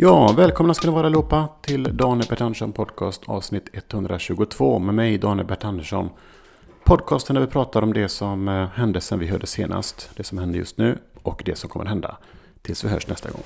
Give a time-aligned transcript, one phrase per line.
[0.00, 5.18] Ja, välkomna ska ni vara allihopa till Daniel Bert Andersson Podcast avsnitt 122 med mig
[5.18, 6.10] Daniel Bert Andersson.
[6.84, 10.38] Podcasten där vi pratar om det som eh, hände sen vi hörde senast, det som
[10.38, 12.16] händer just nu och det som kommer att hända
[12.62, 13.42] tills vi hörs nästa gång.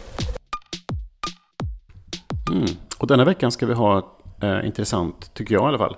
[2.52, 2.66] Mm.
[2.98, 5.96] Och denna veckan ska vi ha ett eh, intressant, tycker jag i alla fall,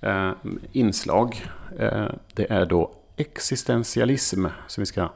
[0.00, 0.32] eh,
[0.72, 1.46] inslag.
[1.78, 5.08] Eh, det är då existentialism som vi ska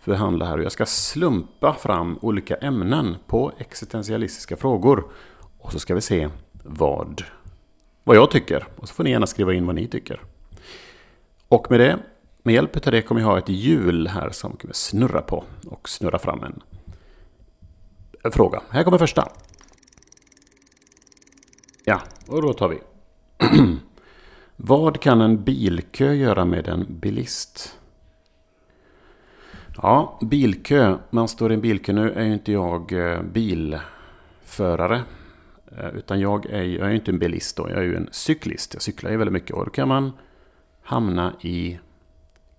[0.00, 0.58] förhandla här.
[0.58, 5.04] Och jag ska slumpa fram olika ämnen på existentialistiska frågor.
[5.58, 6.28] Och så ska vi se
[6.62, 7.24] vad,
[8.04, 8.66] vad jag tycker.
[8.76, 10.20] Och så får ni gärna skriva in vad ni tycker.
[11.48, 11.98] Och med det,
[12.42, 15.88] med hjälp av det kommer jag ha ett hjul här som kommer snurra på och
[15.88, 16.62] snurra fram en,
[18.24, 18.62] en fråga.
[18.70, 19.28] Här kommer första.
[21.84, 22.80] Ja, och då tar vi.
[24.56, 27.79] Vad kan en bilkö göra med en bilist?
[29.82, 30.96] Ja, bilkö.
[31.10, 31.92] Man står i en bilkö.
[31.92, 35.02] Nu är ju inte jag eh, bilförare.
[35.78, 37.68] Eh, utan jag är, jag är inte en bilist då.
[37.68, 38.74] Jag är ju en cyklist.
[38.74, 39.56] Jag cyklar ju väldigt mycket.
[39.56, 40.12] Och då kan man
[40.82, 41.78] hamna i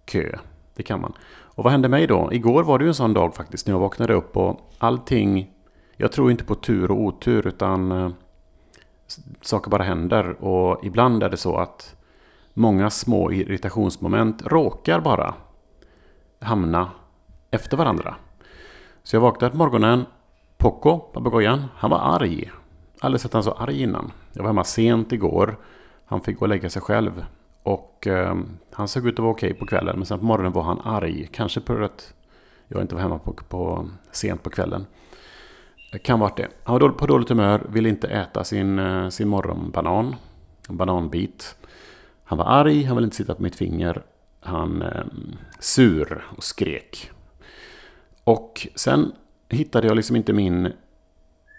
[0.06, 0.38] kö.
[0.76, 1.14] Det kan man.
[1.32, 2.30] Och vad hände mig då?
[2.34, 3.68] Igår var det ju en sån dag faktiskt.
[3.68, 5.52] När jag vaknade upp och allting.
[5.98, 7.48] Jag tror inte på tur och otur.
[7.48, 8.10] Utan eh,
[9.42, 10.44] saker bara händer.
[10.44, 11.96] Och ibland är det så att
[12.54, 15.34] många små irritationsmoment råkar bara
[16.40, 16.90] hamna
[17.52, 18.16] efter varandra.
[19.04, 20.06] Så jag vaknade på morgonen.
[20.58, 22.52] Poco, papegojan, han var arg.
[23.00, 24.12] Aldrig sett han så arg innan.
[24.34, 25.58] Jag var hemma sent igår.
[26.06, 27.26] Han fick gå och lägga sig själv.
[27.64, 28.36] Och eh,
[28.72, 29.96] han såg ut att vara okej på kvällen.
[29.98, 31.28] Men sen på morgonen var han arg.
[31.32, 32.14] Kanske för att
[32.68, 34.86] jag inte var hemma på, på sent på kvällen.
[35.92, 36.48] Det kan vara det.
[36.64, 37.62] Han var på dåligt humör.
[37.70, 40.16] Ville inte äta sin, eh, sin morgonbanan.
[40.70, 41.56] En bananbit.
[42.24, 42.84] Han var arg.
[42.84, 44.04] Han ville inte sitta på mitt finger.
[44.40, 45.04] Han eh,
[45.60, 47.12] sur och skrek.
[48.24, 49.12] Och sen
[49.50, 50.74] hittade jag liksom inte min,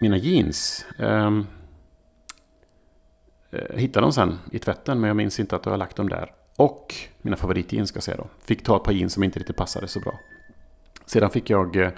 [0.01, 0.85] mina jeans.
[0.99, 1.47] Um,
[3.73, 6.31] hittade dem sen i tvätten, men jag minns inte att jag har lagt dem där.
[6.55, 8.27] Och mina favoritjeans ska jag säga då.
[8.45, 10.19] Fick ta ett par jeans som inte riktigt passade så bra.
[11.05, 11.91] Sedan fick jag eh,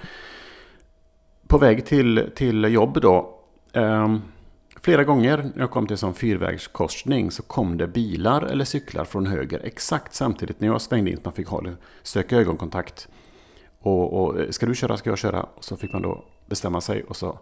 [1.48, 3.40] på väg till, till jobb då.
[3.74, 4.22] Um,
[4.82, 9.06] flera gånger när jag kom till en sån fyrvägskorsning så kom det bilar eller cyklar
[9.06, 11.72] från höger exakt samtidigt när jag svängde in så man fick hålla,
[12.04, 13.08] söka ögonkontakt.
[13.86, 15.44] Och, och, eh, ska du köra, ska jag köra?
[15.44, 17.40] Och så fick man då bestämma sig och så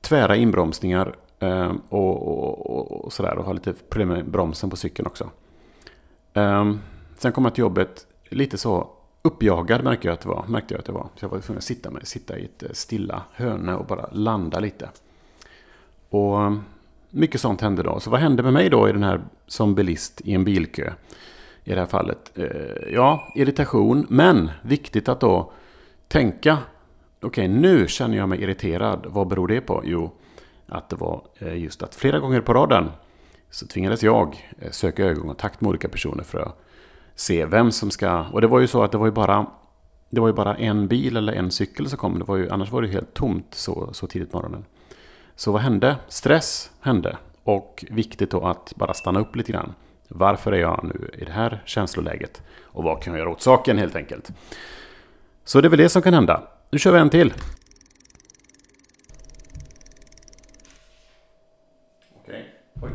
[0.00, 5.06] tvära inbromsningar eh, och, och, och, sådär och ha lite problem med bromsen på cykeln
[5.06, 5.30] också.
[6.32, 6.74] Eh,
[7.18, 8.90] sen kom jag till jobbet lite så
[9.22, 10.44] uppjagad märkte jag att det var.
[10.48, 11.08] Märkte jag att det var.
[11.14, 14.08] Så jag var tvungen att sitta, med, sitta i ett eh, stilla hörne och bara
[14.12, 14.88] landa lite.
[16.10, 16.56] Och eh,
[17.10, 18.00] mycket sånt hände då.
[18.00, 20.92] Så vad hände med mig då i den här som bilist i en bilkö?
[21.64, 22.38] I det här fallet.
[22.38, 25.52] Eh, ja, irritation, men viktigt att då
[26.08, 26.58] tänka.
[27.22, 29.06] Okej, okay, nu känner jag mig irriterad.
[29.08, 29.82] Vad beror det på?
[29.84, 30.10] Jo,
[30.66, 32.90] att det var eh, just att flera gånger på raden
[33.50, 36.60] så tvingades jag eh, söka ögonkontakt med olika personer för att
[37.14, 38.24] se vem som ska...
[38.32, 39.46] Och det var ju så att det var ju bara,
[40.10, 42.18] det var ju bara en bil eller en cykel som kom.
[42.18, 44.64] Det var ju, annars var det helt tomt så, så tidigt på morgonen.
[45.36, 45.96] Så vad hände?
[46.08, 47.16] Stress hände.
[47.44, 49.74] Och viktigt då att bara stanna upp lite grann.
[50.08, 52.42] Varför är jag nu i det här känsloläget?
[52.62, 54.32] Och vad kan jag göra åt saken helt enkelt?
[55.44, 56.42] Så det är väl det som kan hända.
[56.70, 57.34] Nu kör vi en till.
[62.14, 62.54] Okej.
[62.74, 62.90] Okay.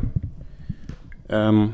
[1.28, 1.60] Um.
[1.60, 1.72] Ehm.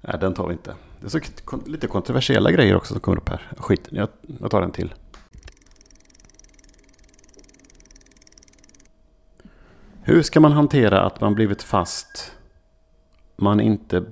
[0.00, 0.74] Nej, den tar vi inte.
[1.00, 1.20] Det är så
[1.66, 3.52] lite kontroversiella grejer också som kommer upp här.
[3.56, 4.08] Skit, jag,
[4.40, 4.94] jag tar en till.
[10.08, 12.36] Hur ska man hantera att man blivit fast
[13.36, 14.04] man inte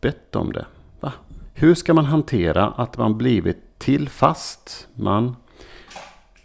[0.00, 0.66] bett om det?
[1.00, 1.12] Va?
[1.54, 5.36] Hur ska man hantera att man blivit till fast man...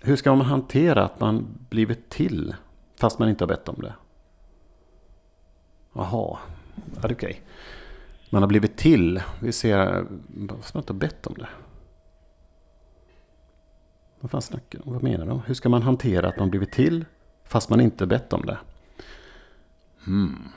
[0.01, 2.55] Hur ska man hantera att man blivit till
[2.95, 3.93] fast man inte har bett om det?
[5.93, 6.39] Jaha, ja,
[6.75, 7.29] det är okej.
[7.29, 7.35] Okay.
[8.29, 9.21] Man har blivit till.
[9.39, 10.05] Vi ser,
[10.61, 11.49] fast man inte har bett om det.
[14.19, 15.41] Vad fan snackar Vad menar de?
[15.45, 17.05] Hur ska man hantera att man blivit till
[17.43, 18.57] fast man inte bett om det?
[20.07, 20.51] Hmm.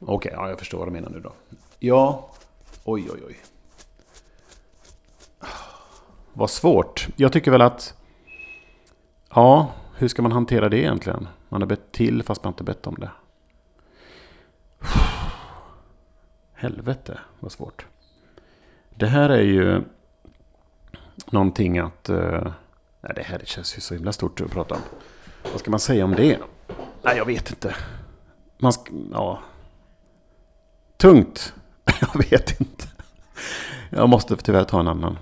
[0.00, 1.32] Okej, okay, ja, jag förstår vad du menar nu då.
[1.78, 2.30] Ja,
[2.84, 3.36] oj, oj, oj.
[6.32, 7.08] Vad svårt.
[7.16, 7.94] Jag tycker väl att...
[9.30, 11.28] Ja, hur ska man hantera det egentligen?
[11.48, 13.10] Man har bett till fast man inte bett om det.
[16.52, 17.86] Helvete, vad svårt.
[18.94, 19.82] Det här är ju
[21.30, 22.10] någonting att...
[22.10, 22.52] Uh,
[23.00, 24.80] nej, det här känns ju så himla stort att prata om.
[25.52, 26.38] Vad ska man säga om det?
[27.02, 27.76] Nej, jag vet inte.
[28.58, 29.38] Man ska, ja.
[30.96, 31.54] Tungt.
[32.00, 32.84] Jag vet inte.
[33.90, 35.18] Jag måste tyvärr ta en annan.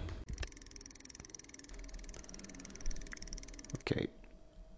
[3.74, 4.06] Okej.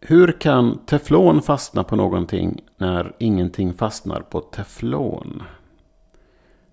[0.00, 5.42] Hur kan teflon fastna på någonting när ingenting fastnar på teflon?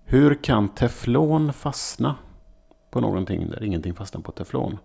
[0.04, 2.14] Hur kan teflon fastna
[2.90, 4.78] på någonting där ingenting fastnar på teflon?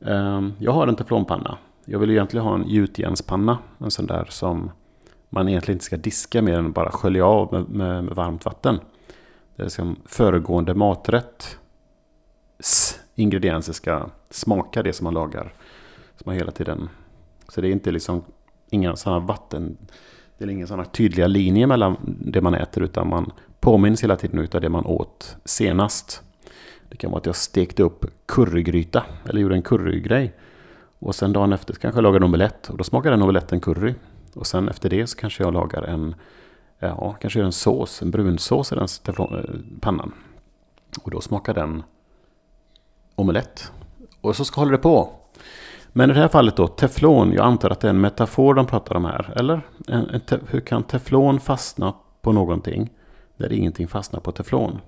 [0.00, 1.58] Ehm, jag har en teflonpanna.
[1.84, 3.58] Jag vill egentligen ha en gjutjärnspanna.
[3.78, 4.70] En sån där som
[5.30, 8.80] man egentligen inte ska diska mer än bara skölja av med, med, med varmt vatten.
[9.56, 11.56] Det är som föregående maträtt
[13.14, 15.52] ingredienser ska smaka det som man lagar.
[16.16, 16.88] Som man hela tiden...
[17.48, 18.22] Så det är inte liksom
[18.70, 19.76] inga sådana vatten...
[20.38, 24.38] Det är inga sådana tydliga linjer mellan det man äter utan man påminns hela tiden
[24.38, 26.22] utav det man åt senast.
[26.88, 30.34] Det kan vara att jag stekte upp currygryta eller gjorde en currygrej.
[30.98, 33.94] Och sen dagen efter kanske jag lagade en omelett och då smakade den omeletten curry.
[34.34, 36.14] Och sen efter det så kanske jag lagar en,
[36.78, 38.86] ja, kanske en sås, en brunsås i den
[39.18, 39.26] eh,
[39.80, 40.12] pannan.
[41.02, 41.82] Och då smakar den
[43.14, 43.72] omelett.
[44.20, 45.08] Och så ska håller det på.
[45.92, 47.32] Men i det här fallet då, teflon.
[47.32, 49.32] Jag antar att det är en metafor de pratar om här.
[49.36, 49.60] Eller?
[49.88, 52.90] En, en hur kan teflon fastna på någonting
[53.36, 54.78] där ingenting fastnar på teflon?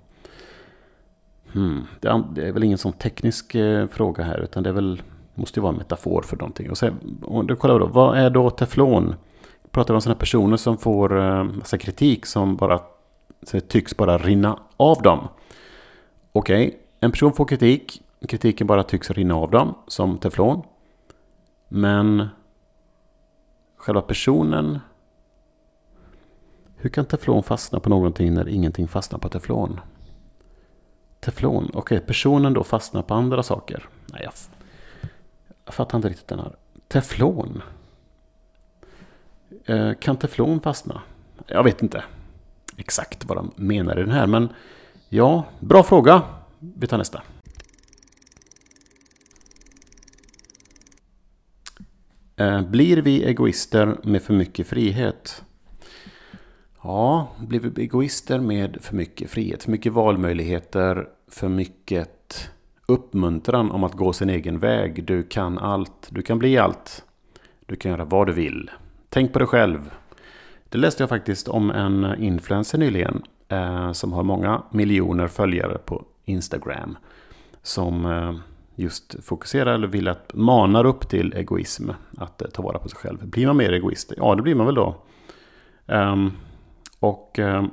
[1.53, 1.87] Hmm.
[2.01, 4.39] Det, är, det, är, väl ingen sån teknisk eh, fråga här.
[4.39, 5.03] Utan det är väl,
[5.35, 6.71] måste ju vara en metafor för någonting.
[6.71, 9.15] Och, sen, och då kollar vi då, vad är då teflon?
[9.73, 12.81] Vi pratar om sådana personer som får eh, massa kritik som bara
[13.69, 15.29] tycks bara rinna av dem.
[16.33, 16.79] Okej, okay.
[17.01, 20.63] en person får kritik kritiken bara tycks rinna av dem, som teflon.
[21.69, 22.29] Men
[23.77, 24.81] själva personen...
[26.77, 29.81] Hur kan teflon fastna på någonting när ingenting fastnar på teflon?
[31.21, 33.89] Teflon, okej, okay, personen då fastnar på andra saker.
[34.13, 34.33] Nej, jag,
[35.65, 36.57] jag fattar inte riktigt den här.
[36.89, 37.63] Teflon?
[39.65, 41.03] Eh, kan teflon fastna?
[41.47, 42.05] Jag vet inte
[42.77, 44.49] exakt vad de menar i den här, men
[45.09, 46.23] ja, bra fråga.
[46.59, 47.23] Vi tar nästa.
[52.37, 55.45] Eh, blir vi egoister med för mycket frihet?
[56.83, 59.63] Ja, blir vi egoister med för mycket frihet?
[59.63, 62.51] För mycket valmöjligheter, för mycket
[62.87, 65.05] uppmuntran om att gå sin egen väg.
[65.05, 67.05] Du kan allt, du kan bli allt.
[67.67, 68.71] Du kan göra vad du vill.
[69.15, 69.91] Tänk på dig själv.
[70.69, 73.23] Det läste jag faktiskt om en influencer nyligen.
[73.49, 76.99] Eh, som har många miljoner följare på Instagram.
[77.63, 78.35] Som eh,
[78.75, 81.91] just fokuserar eller vill att manar upp till egoism.
[82.19, 83.27] Att eh, ta vara på sig själv.
[83.27, 84.13] Blir man mer egoist?
[84.17, 85.03] Ja, det blir man väl då.
[85.87, 86.33] Um,
[87.01, 87.71] och ehm,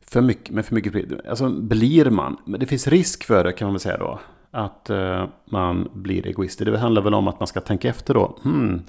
[0.00, 3.66] för mycket, men för mycket alltså blir man, men det finns risk för det kan
[3.66, 4.20] man väl säga då.
[4.50, 6.58] Att eh, man blir egoist.
[6.58, 8.38] Det handlar väl om att man ska tänka efter då.
[8.42, 8.82] Hmm,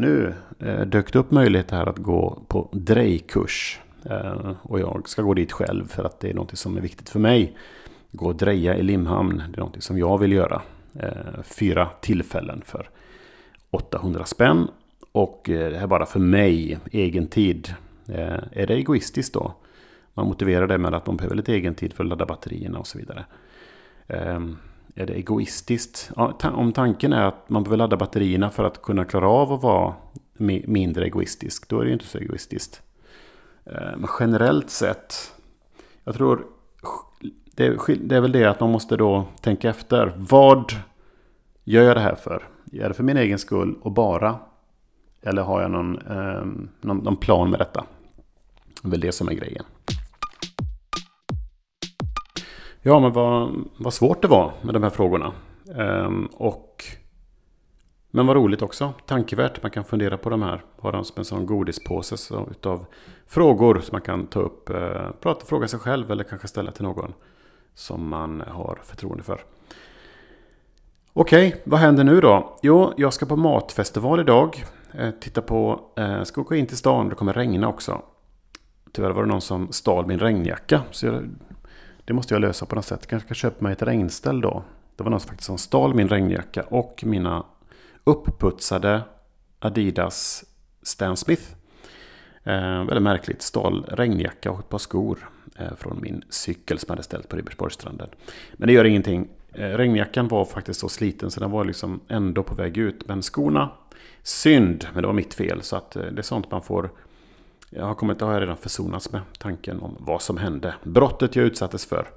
[0.00, 3.80] nu eh, dök det upp möjlighet här att gå på drejkurs.
[4.04, 7.08] Eh, och jag ska gå dit själv för att det är något som är viktigt
[7.08, 7.56] för mig
[8.12, 9.42] gå och dreja i Limhamn.
[9.48, 10.62] Det är något som jag vill göra.
[10.94, 12.88] Eh, fyra tillfällen för
[13.70, 14.68] 800 spänn.
[15.12, 17.74] Och eh, det här är bara för mig, egen tid.
[18.06, 19.54] Eh, är det egoistiskt då?
[20.14, 22.86] Man motiverar det med att man behöver lite egen tid för att ladda batterierna och
[22.86, 23.24] så vidare.
[24.06, 24.56] Ehm,
[24.94, 26.10] är det egoistiskt?
[26.42, 29.94] om tanken är att man behöver ladda batterierna för att kunna klara av att vara
[30.66, 32.82] mindre egoistisk, då är det ju inte så egoistiskt.
[33.64, 35.34] Eh, men generellt sett,
[36.04, 36.46] jag tror
[37.54, 40.12] det är, det är väl det att man måste då tänka efter.
[40.16, 40.72] Vad
[41.64, 42.48] gör jag det här för?
[42.72, 44.38] Är det för min egen skull och bara?
[45.22, 46.44] Eller har jag någon, eh,
[46.80, 47.84] någon, någon, plan med detta?
[48.82, 49.64] Det är väl det som är grejen.
[52.82, 55.32] Ja, men vad, vad svårt det var med de här frågorna.
[55.78, 56.84] Ehm, och,
[58.10, 58.92] men vad roligt också.
[59.06, 59.62] Tankevärt.
[59.62, 60.64] Man kan fundera på de här.
[60.78, 62.86] Ha dem som en sån godispåse så, utav
[63.26, 64.70] frågor som man kan ta upp.
[64.70, 67.12] Eh, prata, fråga sig själv eller kanske ställa till någon
[67.74, 69.40] som man har förtroende för.
[71.12, 72.58] Okej, vad händer nu då?
[72.62, 74.64] Jo, jag ska på matfestival idag.
[74.94, 78.02] Eh, titta på, eh, ska åka in till stan, det kommer regna också.
[78.92, 80.82] Tyvärr var det någon som stal min regnjacka.
[80.90, 81.28] Så jag,
[82.10, 83.06] det måste jag lösa på något sätt.
[83.06, 84.62] Kanske kan köpa mig ett regnställ då.
[84.96, 87.44] Det var någon som faktiskt stal min regnjacka och mina
[88.04, 89.02] uppputsade
[89.58, 90.44] Adidas
[90.82, 91.42] Stan Smith.
[92.44, 93.42] Eh, väldigt märkligt.
[93.42, 95.30] Stal regnjacka och ett par skor.
[95.56, 98.08] Eh, från min cykel som jag hade ställt på Ribersborgsstranden.
[98.52, 99.28] Men det gör ingenting.
[99.52, 103.08] Eh, regnjackan var faktiskt så sliten så den var liksom ändå på väg ut.
[103.08, 103.70] Men skorna,
[104.22, 105.62] synd, men det var mitt fel.
[105.62, 106.90] Så att eh, det är sånt man får...
[107.72, 110.74] Jag har, kommit, jag redan försonats med tanken om vad som hände.
[110.82, 112.08] Brottet jag utsattes för.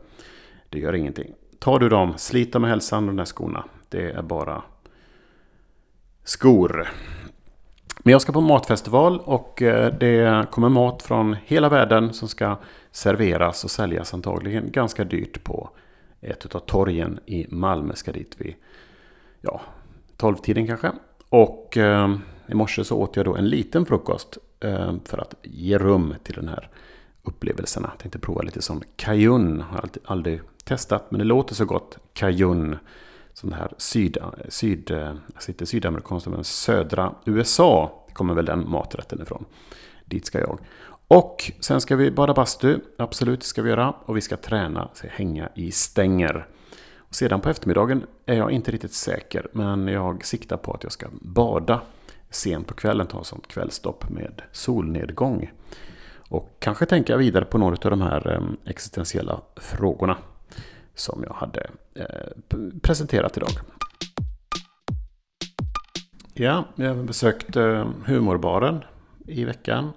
[0.69, 1.33] Det gör ingenting.
[1.59, 3.63] Tar du dem, slita med hälsan de där skorna.
[3.89, 4.63] Det är bara
[6.23, 6.87] skor.
[7.99, 12.59] Men jag ska på matfestival och eh, det kommer mat från hela världen som ska
[12.91, 15.69] serveras och säljas antagligen ganska dyrt på
[16.21, 18.55] ett av torgen i Malmö ska dit vid
[19.41, 19.61] ja,
[20.17, 20.91] 12-tiden kanske.
[21.29, 22.15] Och eh,
[22.47, 26.35] i morse så åt jag då en liten frukost Eh, för att ge rum till
[26.35, 26.69] den här
[27.23, 27.89] upplevelserna.
[27.93, 29.61] Jag tänkte prova lite sån cajun.
[29.61, 31.97] Har aldrig, aldrig testat men det låter så gott.
[32.13, 32.77] Cajun.
[33.33, 34.17] Sån här syd,
[34.49, 39.45] syd, eh, alltså inte sydamerikanskt men södra USA kommer väl den maträtten ifrån.
[40.05, 40.59] Dit ska jag.
[41.07, 42.79] Och sen ska vi bada bastu.
[42.97, 43.93] Absolut, ska vi göra.
[44.05, 46.47] Och vi ska träna, så hänga i stänger.
[46.97, 49.47] Och sedan på eftermiddagen är jag inte riktigt säker.
[49.51, 51.81] Men jag siktar på att jag ska bada
[52.35, 53.07] sent på kvällen.
[53.07, 55.51] Ta sånt kvällstopp med solnedgång.
[56.29, 60.17] Och kanske tänka vidare på några av de här eh, existentiella frågorna
[60.95, 63.49] som jag hade eh, presenterat idag.
[66.33, 68.83] Ja, jag har besökt eh, Humorbaren
[69.27, 69.91] i veckan.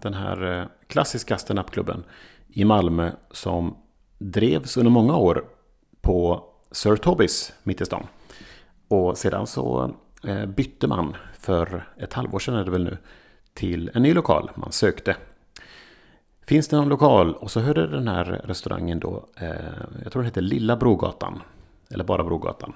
[0.00, 2.04] Den här klassiska standupklubben
[2.48, 3.76] i Malmö som
[4.18, 5.44] drevs under många år
[6.00, 8.06] på Sir Tobis mitt i stan.
[8.88, 9.94] Och sedan så
[10.24, 12.96] Eh, bytte man för ett halvår sedan är det väl nu
[13.54, 15.16] till en ny lokal man sökte
[16.48, 17.34] Finns det någon lokal?
[17.34, 19.48] Och så hörde den här restaurangen då, eh,
[20.02, 21.42] jag tror den heter Lilla Brogatan.
[21.90, 22.72] Eller bara Brogatan.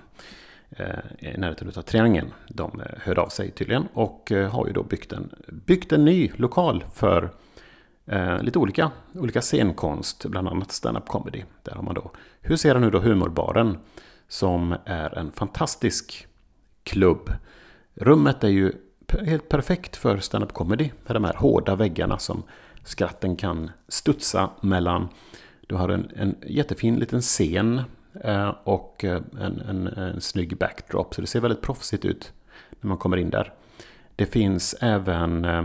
[0.70, 0.86] Eh,
[1.18, 2.32] I närheten av Triangeln.
[2.48, 6.04] De eh, hörde av sig tydligen och eh, har ju då byggt en, byggt en
[6.04, 7.30] ny lokal för
[8.06, 11.42] eh, lite olika, olika scenkonst, bland annat stand-up comedy.
[11.62, 13.78] Där har man då, hur ser nu då Humorbaren?
[14.28, 16.26] Som är en fantastisk
[16.84, 17.32] klubb.
[17.94, 18.72] Rummet är ju
[19.20, 20.90] helt perfekt för stand-up comedy.
[21.06, 22.42] Med de här hårda väggarna som
[22.84, 25.08] skratten kan studsa mellan.
[25.66, 27.82] Du har en, en jättefin liten scen
[28.24, 31.14] eh, och eh, en, en, en snygg backdrop.
[31.14, 32.32] Så det ser väldigt proffsigt ut
[32.80, 33.52] när man kommer in där.
[34.16, 35.44] Det finns även...
[35.44, 35.64] Eh,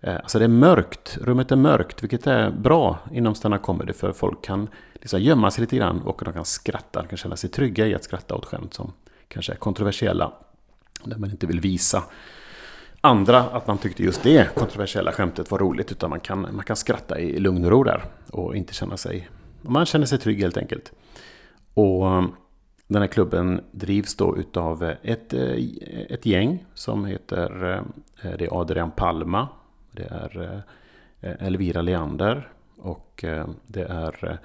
[0.00, 1.18] alltså det är mörkt.
[1.20, 3.92] Rummet är mörkt, vilket är bra inom stand-up comedy.
[3.92, 7.02] För folk kan liksom gömma sig lite grann och de kan skratta.
[7.02, 8.92] De kan känna sig trygga i att skratta åt skämt som
[9.34, 10.32] kanske är kontroversiella.
[11.04, 12.04] Där man inte vill visa
[13.04, 15.92] andra att man tyckte just det kontroversiella skämtet var roligt.
[15.92, 18.04] Utan man kan, man kan skratta i lugn och ro där.
[18.30, 19.28] Och inte känna sig...
[19.62, 20.92] Man känner sig trygg helt enkelt.
[21.74, 22.34] Och um,
[22.86, 25.58] den här klubben drivs då utav ett, eh,
[26.08, 27.72] ett gäng som heter
[28.22, 29.48] eh, det är Adrian Palma.
[29.90, 30.62] Det är
[31.20, 32.48] eh, Elvira Leander.
[32.76, 33.24] Och
[33.66, 34.38] det är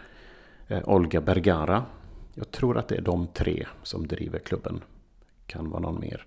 [0.89, 1.83] Olga Bergara.
[2.33, 4.81] Jag tror att det är de tre som driver klubben.
[5.45, 6.25] Kan vara någon mer.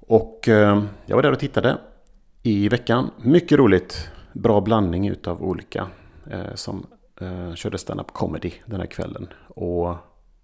[0.00, 1.78] Och eh, jag var där och tittade
[2.42, 3.10] i veckan.
[3.22, 4.10] Mycket roligt.
[4.32, 5.88] Bra blandning utav olika
[6.30, 6.86] eh, som
[7.20, 9.28] eh, körde stand-up comedy den här kvällen.
[9.48, 9.96] Och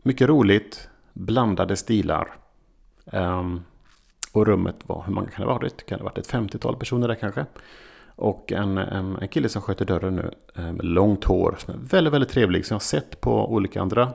[0.02, 0.88] mycket roligt.
[1.12, 2.36] Blandade stilar.
[3.12, 3.60] Ehm,
[4.32, 5.86] och rummet var, hur många kan det ha varit?
[5.86, 7.46] Kan det ha varit ett 50-tal personer där kanske?
[8.16, 11.56] Och en, en, en kille som sköter dörren nu eh, med långt hår.
[11.58, 12.66] Som är väldigt, väldigt trevlig.
[12.66, 14.12] Som jag har sett på olika andra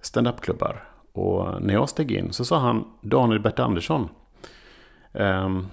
[0.00, 0.88] standup-klubbar.
[1.12, 4.08] Och när jag steg in så sa han Daniel Bert Andersson.
[5.12, 5.66] Um,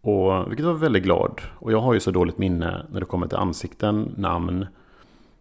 [0.00, 1.40] och, vilket var väldigt glad.
[1.58, 4.66] Och jag har ju så dåligt minne när det kommer till ansikten, namn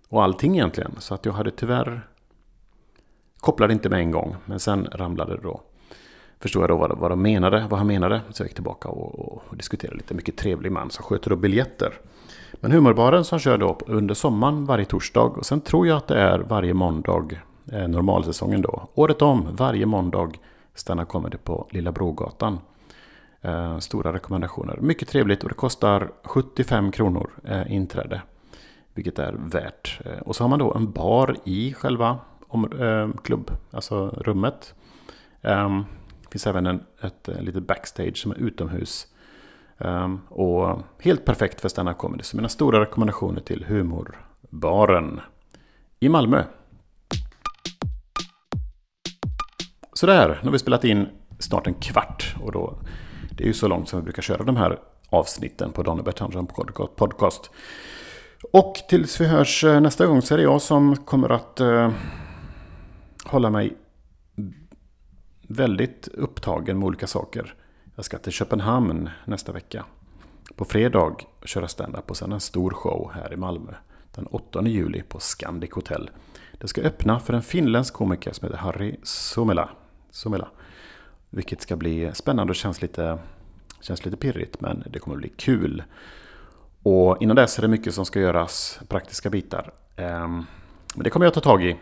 [0.10, 0.92] och allting egentligen.
[1.00, 2.08] Så att jag hade tyvärr
[3.38, 4.36] kopplade inte med en gång.
[4.46, 5.62] Men sen ramlade det då.
[6.40, 8.22] Förstod jag då vad, vad, de menade, vad han menade.
[8.30, 10.14] Så jag gick tillbaka och, och, diskuterade lite.
[10.14, 11.94] Mycket trevlig man som sköter upp biljetter.
[12.54, 15.22] Men Humorbaren som kör då under sommaren varje torsdag.
[15.22, 17.42] Och sen tror jag att det är varje måndag
[17.72, 18.90] eh, normalsäsongen då.
[18.94, 20.32] Året om, varje måndag
[20.76, 22.60] stannar kommer det på Lilla Brogatan.
[23.42, 24.78] Eh, stora rekommendationer.
[24.82, 28.22] Mycket trevligt och det kostar 75 kronor eh, inträde.
[28.94, 30.00] Vilket är värt.
[30.06, 32.18] Eh, och så har man då en bar i själva
[32.48, 34.74] om, eh, klubb, alltså rummet.
[35.42, 35.86] Ehm,
[36.38, 39.08] det finns även en, ett litet backstage som är utomhus.
[39.78, 42.24] Ehm, och helt perfekt för stand-up comedy.
[42.24, 45.22] Så mina stora rekommendationer till Humorbaren
[46.00, 46.44] i Malmö.
[49.94, 51.08] Sådär, nu har vi spelat in
[51.40, 52.36] snart en kvart.
[52.44, 52.80] Och då
[53.32, 54.80] det är ju så långt som vi brukar köra de här
[55.10, 56.48] avsnitten på Daniel Bertandsson
[56.96, 57.52] podcast.
[58.54, 61.92] Och tills vi hörs eh, nästa gång så är det jag som kommer att uh,
[63.26, 63.78] hålla mig
[65.48, 67.56] väldigt upptagen med olika saker.
[67.96, 69.86] Jag ska till Köpenhamn nästa vecka.
[70.56, 73.74] På fredag köra stand-up och sen en stor show här i Malmö.
[74.16, 76.10] Den 8 juli på Scandic Hotel.
[76.60, 79.70] Det ska öppna för en finländsk komiker som heter Harry Somela.
[80.12, 80.48] Somela.
[81.30, 83.20] Vilket ska bli spännande och känns lite,
[83.82, 85.84] känns lite pirrigt men det kommer bli kul.
[86.84, 89.74] Och innan dess är det mycket som ska göras, praktiska bitar.
[89.96, 90.46] Ehm,
[90.96, 91.78] men det kommer jag ta tag i.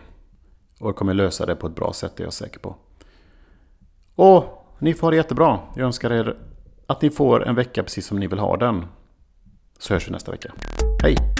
[0.79, 2.75] Och jag kommer lösa det på ett bra sätt, det är jag säker på.
[4.15, 4.43] Och
[4.79, 5.59] ni får ha det jättebra.
[5.75, 6.35] Jag önskar er
[6.87, 8.85] att ni får en vecka precis som ni vill ha den.
[9.79, 10.53] Så hörs vi nästa vecka.
[11.03, 11.34] Hej!